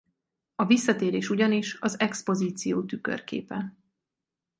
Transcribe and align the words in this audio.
A 0.55 0.65
visszatérés 0.65 1.29
ugyanis 1.29 1.77
az 1.79 1.99
expozíció 1.99 2.85
tükörképe. 2.85 3.75